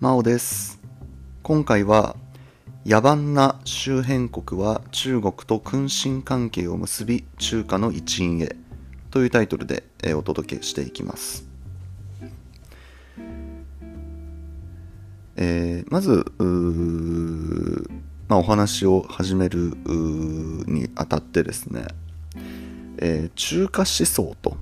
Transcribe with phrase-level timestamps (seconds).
[0.00, 0.78] マオです。
[1.42, 2.14] 今回は
[2.86, 8.54] 野蛮な周辺国は中国と君臣関係を結び中華の一員へ
[9.10, 9.82] というタイトルで
[10.14, 11.48] お届けしていきます。
[15.34, 16.44] えーまずう
[18.28, 19.76] まあ、お話を始める
[20.68, 21.88] にあたってですね、
[22.98, 24.57] えー中華思想と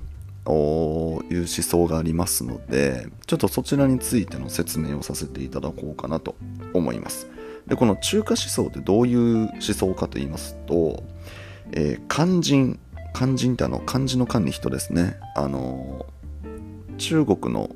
[0.53, 6.35] いう思想がありますのでちょっとそちらについての説明をさせていただこうかなと
[6.73, 7.27] 思います。
[7.67, 11.03] でこの中華思想ってどういう思想かと言いますと、
[11.73, 12.79] えー肝心
[13.13, 15.17] 肝心ってあの漢字の漢に人ですね。
[15.35, 16.17] あのー
[16.97, 17.69] 中国の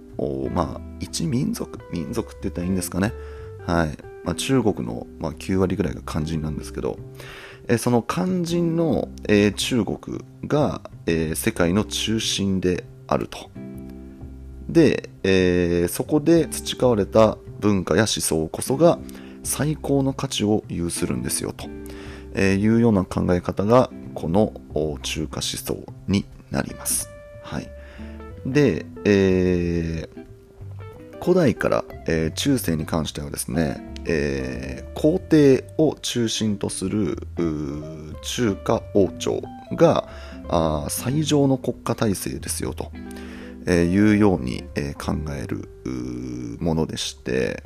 [0.51, 3.13] まあ一民族民族って言ったらいいんですかね。
[3.65, 6.97] はい、まあ、中国の、まあ、9割ぐらいが肝心なんですけど
[7.71, 13.49] えその肝心の、え中国が、え世界の中心であると。
[14.67, 18.99] で、えそこで培われた文化や思想こそが
[19.43, 21.69] 最高の価値を有するんですよと、
[22.35, 24.51] えいうような考え方がこの
[25.01, 25.77] 中華思想
[26.09, 27.09] になります。
[27.41, 27.69] はい。
[28.45, 30.21] で、えー
[31.23, 37.17] 古代から、え中世に関してはですね、えー皇帝を中心とする
[38.21, 40.09] 中華王朝が
[40.47, 42.91] あ最上の国家体制ですよと、
[43.65, 45.69] えーいうように、えー考える
[46.59, 47.63] ものでして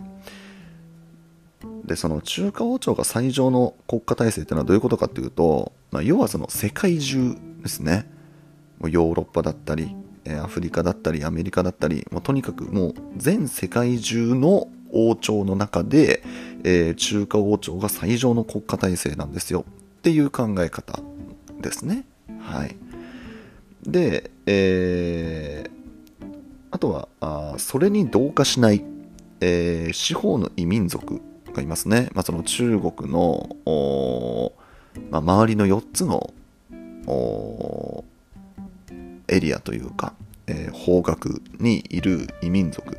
[1.83, 8.09] でその中華王朝が最上の国家体制っていうのはどういうことかっていうと、まあ、要はその世界中ですね。
[8.83, 9.95] ヨーロッパだったり
[10.43, 16.23] アフリカだったりアメリカだったりもうとにかくもう全世界中の王朝の中で、
[16.63, 19.65] えー中華王朝が最上の国家体制なんですよ。
[19.99, 20.99] っていう考え方
[21.61, 22.05] ですね。
[22.39, 22.75] はい。
[23.83, 25.75] で、えー
[26.71, 28.83] あとはあそれに同化しない、
[29.39, 31.21] えー四方の異民族
[31.53, 33.49] がいますね、まあ、その中国の、
[35.09, 36.33] まあ、周りの4つの
[39.35, 40.13] エリアというか、
[40.47, 42.97] えー方角にいる異民族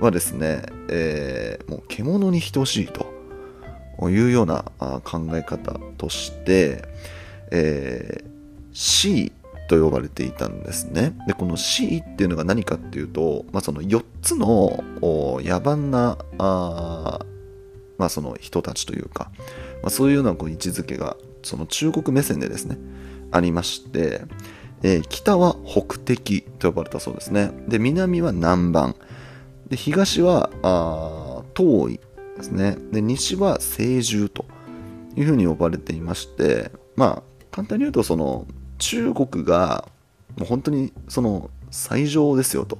[0.00, 3.06] はですね、えーもう獣に等しいと
[4.08, 4.64] いうような
[5.04, 6.84] 考え方として、
[7.50, 8.30] えー、
[8.72, 9.32] C
[9.68, 11.12] と呼ばれていたんですね。
[11.26, 17.20] で、この C っていうのが何かっていうと、まあ、その4つの野蛮なあ
[17.98, 19.30] まあ、その人たちというか、
[19.82, 22.78] まあ、そういうようなこう位置づけがその中国目線でですね
[23.30, 24.22] ありまして、
[24.82, 27.50] えー北は北敵と呼ばれたそうですね。
[27.68, 28.94] で南は南蛮。
[29.68, 32.00] で東はあ東夷
[32.36, 32.76] ですね。
[32.92, 34.44] で西は西獣と
[35.16, 38.46] いうふうに呼ばれていましてまあ簡単に言うとその
[38.78, 39.88] 中国が
[40.36, 42.78] もう本当にその最上ですよと。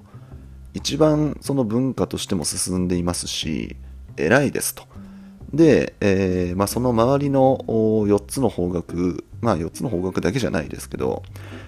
[0.73, 3.77] 一番その文化としても進んでいますし
[4.17, 4.85] 偉いですと。
[5.53, 11.23] で、えーまあ、その周りの4つの方角、まあ、4つの方角だけじゃないですけど、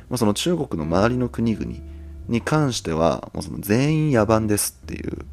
[0.09, 1.67] まあ、その中国の周りの国々
[2.29, 5.25] に関してはもうその全員野蛮ですっていう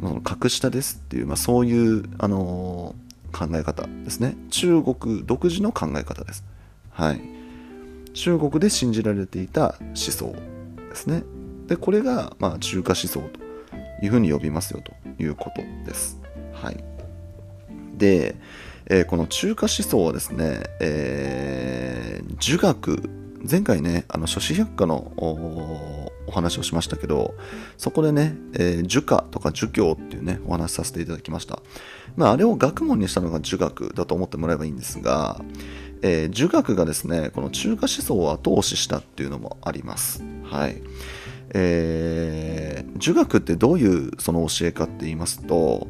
[0.00, 4.36] もうその格下ですっていう、まあ、そういう、あのー考え方ですね。
[4.50, 6.44] 中国独自の考え方です。
[6.90, 7.20] はい。
[8.14, 10.34] 中国で信じられていた思想
[10.90, 11.24] ですね。
[11.66, 13.40] でこれが、まあ、中華思想と
[14.02, 16.20] いうふうに呼びますよということです。
[16.52, 16.84] はい。
[17.96, 18.36] で、
[18.86, 23.08] えーこの中華思想はですね、えー儒学
[23.48, 27.34] 前回ねあの諸子百科のお話をしましたけど
[27.76, 31.60] そこでね、えー儒家とか儒教っていうねお話しさせていただきました。
[32.16, 35.40] まああれを学問にしたのが儒学だと思ってもらえばいいんですが、
[36.02, 40.22] えー儒学がですねこの中華思想を後押ししたっていうのもあります。
[40.44, 40.82] はい。
[41.54, 45.88] えー儒学ってどういうその教えかって言いますと、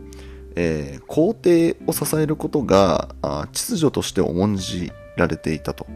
[0.56, 5.86] えー皇帝を支えることがあ秩序として重んじられていたと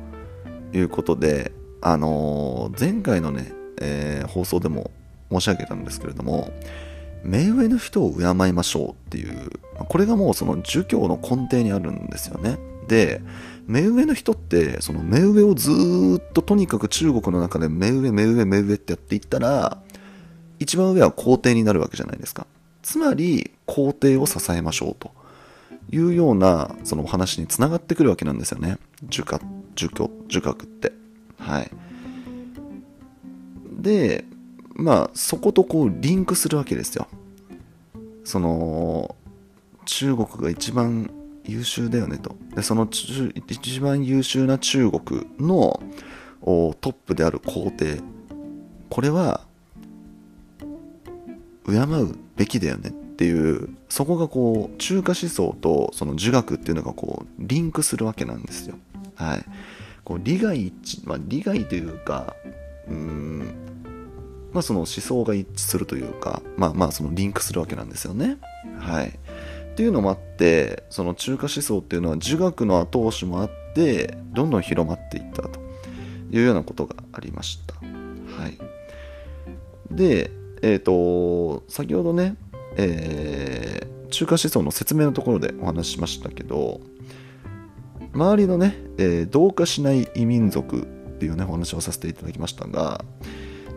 [0.73, 4.91] いうことで、あのー前回のね、えー放送でも
[5.31, 6.53] 申し上げたんですけれども
[7.23, 9.51] 目上の人を敬いましょうっていう
[9.89, 12.59] これがもうその儒教の根底にあるんですよね。
[12.89, 13.21] で
[13.67, 19.79] 目上の人ってその目上をずっととにかく中国の中で目上目上目上ってやっていったら
[20.61, 22.47] 一番上は皇帝になるわけじゃないですか。
[22.87, 25.11] つまり皇帝を支えましょうと
[25.91, 28.79] いうようなそのお話につながってくるわけなんですよね。
[29.09, 29.41] 儒家
[29.75, 30.93] 儒教儒学って。
[31.37, 31.71] はい。
[33.73, 34.25] で
[34.75, 37.09] まあそことこうリンクするわけですよ。
[38.23, 39.17] その
[39.85, 41.11] 中国が一番
[41.43, 42.37] 優秀だよねと。
[42.55, 45.83] でその一番優秀な中国の
[46.41, 48.01] トップである皇帝。
[48.91, 49.41] これは
[51.67, 58.77] 敬うべきだよねっていうそこがこう中華思想とその儒学っていうのがこうリンクするわけなんですよ。
[59.15, 59.45] はい、
[60.05, 62.37] こう利害一致、まあ、利害というか
[62.89, 63.55] うん
[64.53, 68.37] まあその思想が一致するというかまあまあそのリンクするわけなんですよね。
[68.79, 75.61] はい、っていうのもあってその中華思想っていうのは儒学の後押しもあってどんどん広まっていったと
[76.31, 77.75] いうようなことがありました。
[77.75, 78.59] はい、
[79.91, 80.31] で、
[80.63, 82.37] えっ、ー、と先ほどね、
[82.77, 86.81] えー、中華思想の説明のところでお話ししましたけど
[88.13, 90.87] 周りのね、えー、同化しない異民族っ
[91.19, 93.05] ていうねお話をさせていただきましたが、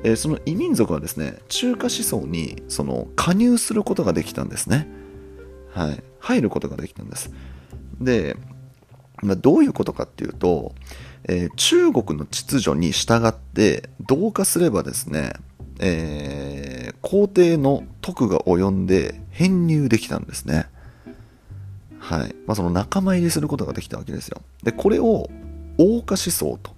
[0.03, 4.87] えー、その異民族はですね中華思想にその加入することができたんですね。
[5.71, 6.03] はい。
[6.19, 7.31] 入ることができたんです。
[7.99, 8.35] で、
[9.21, 10.73] まあ、どういうことかっていうと、
[11.25, 15.33] えー、中国の秩序に従って同化すればですね、
[15.79, 20.67] えー、皇帝の徳が及んで編入できたんですね
[21.99, 24.41] はいまあ、その仲間入りすることができたわけですよ。
[24.63, 25.29] で、これを
[25.77, 26.71] 王家思想と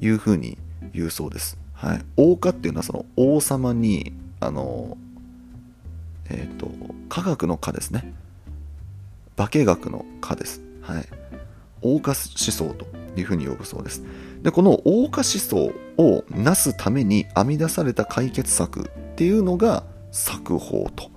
[0.00, 0.56] いうふうに
[0.94, 1.58] 言うそうです。
[1.74, 4.96] はい、王家っていうのはその王様に、あの、
[6.30, 6.70] えっ、ー、と、
[7.08, 8.14] 科学の科ですね。
[9.36, 10.62] 化学の科です。
[10.80, 11.06] はい。
[11.82, 12.86] 王家思想と
[13.20, 14.02] いうふうに呼ぶそうです。
[14.42, 21.10] で、この王家思想をなすために編み出された解決策っていうのが作法と。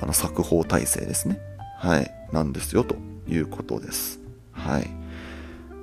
[0.00, 1.40] あの作法体制ですね。
[1.78, 2.14] はい。
[2.32, 2.96] なんですよと
[3.26, 4.20] いうことです。
[4.52, 4.88] はい。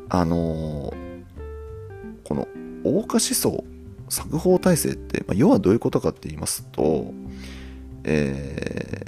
[0.09, 1.23] あのー、
[2.23, 2.47] この
[2.83, 3.63] 大化思想
[4.09, 7.13] 作法体制って、まあ、要はどういうことかって言いますと、
[8.03, 9.05] え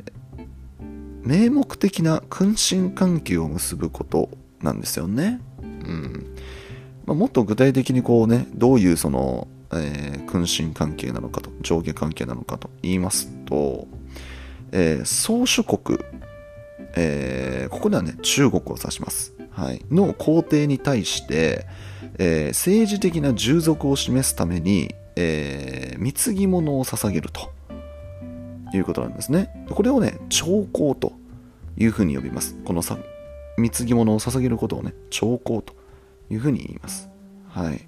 [0.81, 4.29] ー、名目的な君臣関係を結ぶこと
[4.61, 5.39] なんですよね。
[5.87, 6.35] うん
[7.05, 13.87] まあ、もっと具体的にこうねどういうその、えー、君臣関係なのかと上下関係なのかと言いますと、
[14.71, 15.99] えー、宗主国
[16.99, 19.33] えー、ここではね、中国を指します。
[19.51, 21.65] はい、の皇帝に対して、
[22.19, 27.51] えー、政治的な従属を示すために、えー、貢ぎ物を捧げると
[28.75, 29.65] いうことなんですね。
[29.69, 31.13] これをね、兆候と
[31.77, 32.55] いうふうに呼びます。
[32.65, 32.97] このさ
[33.57, 35.75] 貢ぎ物を捧げることをね、兆候と
[36.29, 37.09] いうふうに言います。
[37.49, 37.87] はい。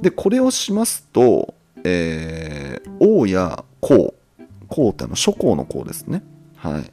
[0.00, 1.54] で、これをしますと、
[1.84, 4.14] えー、王や公、
[4.68, 6.22] 公ってあの諸公の公ですね。
[6.56, 6.92] はい。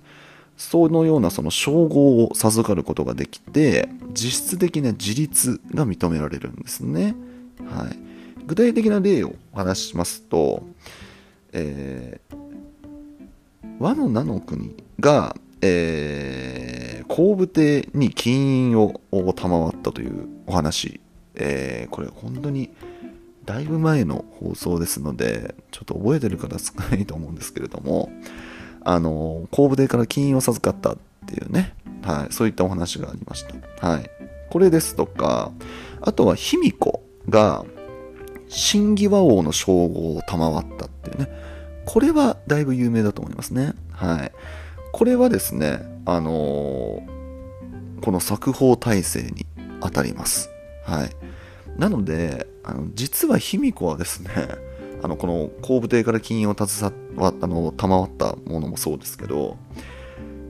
[0.57, 7.15] そのようなその称号を授かることができて実質的な自立が認められるんですね、
[7.65, 7.97] はい、
[8.45, 10.63] 具体的な例をお話ししますと、
[11.53, 12.37] えー、
[13.79, 18.99] 和の名の国が、えー、後部帝に金印を
[19.33, 20.99] 賜ったというお話、
[21.35, 22.69] えー、これ本当に
[23.45, 28.09] だいぶ前の放送ですのでちょっと覚えてる方少ないと思うんですけれども
[28.85, 31.73] あの、後部帝から金印を授かったっていうね、
[32.03, 33.45] はい、そういったお話がありまし
[33.79, 33.87] た。
[33.87, 34.09] はい。
[34.49, 35.51] これですとか、
[36.01, 37.65] あとは卑弥呼が、
[38.49, 41.29] 新義和王の称号を賜ったっていうね、
[41.85, 43.73] これはだいぶ有名だと思いますね。
[43.91, 44.31] はい。
[44.93, 49.45] これはですね、あのー、この作法体制に
[49.81, 50.51] 当たります。
[50.85, 51.09] はい。
[51.77, 54.29] なので、あの実は卑弥呼はですね、
[55.01, 59.57] あのこの後部帝から金を携わあの賜ったものもそうですけど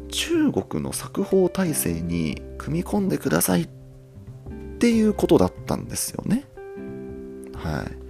[0.09, 3.67] 中国の作法体制に組み込んでくださいっ
[4.77, 6.45] ていうことだったんですよね
[7.55, 8.02] はい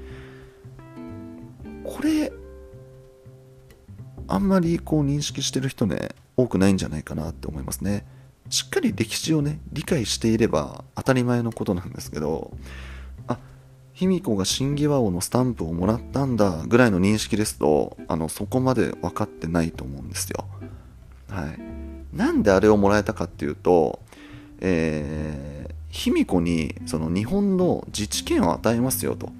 [4.34, 8.04] あんまりこう認識してる人ね多くないんじゃないかなって思いますね
[8.50, 12.52] しっかり歴史をね理解していれば当たり前のことなんですけど
[13.28, 13.38] あ
[13.94, 20.48] 卑弥呼が新義和王のスタンプをもらったんだぐらいの認識ですとあのそこまで分かってないと思うんですよ。
[21.30, 21.60] はい、
[22.16, 24.00] なんであれをもらえたかっていうと、
[24.62, 29.32] え、卑弥呼にその日本の自治権を与えますよと。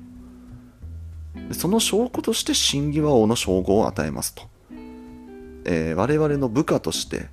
[1.52, 4.53] その証拠として新義和王の称号を与えますと。
[5.66, 7.28] えー、我々の部下として、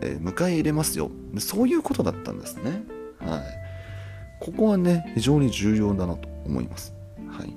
[0.00, 1.10] えー、迎え入れますよ。
[1.38, 2.82] そういうことだったんですね。
[3.18, 3.42] はい、
[4.40, 6.94] ここはね非常に重要だなと思います。
[7.28, 7.54] はい。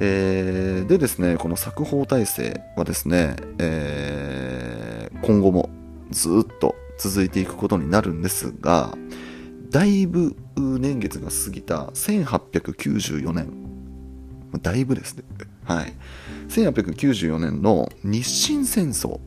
[0.00, 5.70] えー、でですね、この作法体制はですね、えー、今後も
[6.10, 8.96] ずっと続いていくことになるんですが、
[9.70, 13.48] だいぶ年月が過ぎた1894年、
[14.62, 15.24] だいぶですね、
[15.64, 15.92] はい、
[16.48, 19.20] 1894年の日清戦争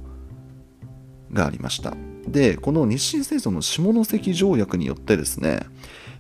[1.32, 1.96] がありました。
[2.28, 5.62] で、この日清戦争の下関条約によってですね、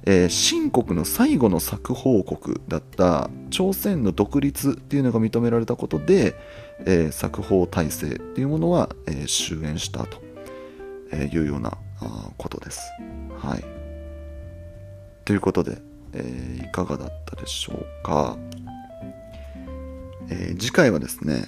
[0.05, 6.35] えー、秦国の最後の作法国だった朝鮮の独立っていうのが認められたことで、
[6.85, 10.21] えー、作法体制っていうものは、えー、終焉したと
[11.15, 11.77] いうような
[12.37, 12.81] ことです。
[13.37, 13.63] はい。
[15.25, 15.79] ということで、
[16.13, 18.35] え、いかがだったでしょうか。
[20.29, 21.47] えー、次回はですね、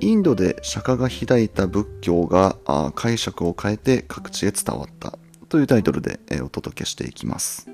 [0.00, 2.56] インドで釈迦が開いた仏教が
[2.94, 7.68] 解釈を変えて各地へ伝わったというタイトルで、えー、お届けしていきます。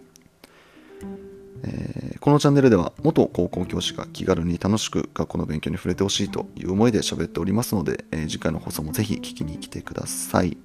[1.66, 10.56] えー、このチャンネルでは元高校教師が気軽に楽しく学校の勉強に触れてほしいという思いで喋っておりますので、え、次回の放送もぜひ聞きに来てください。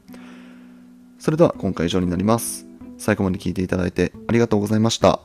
[1.18, 2.66] それでは今回以上になります。
[2.98, 5.22] 最後まで聞いていただいてありがとうございました。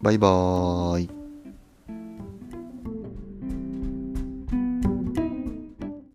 [0.00, 1.19] バイバーイ。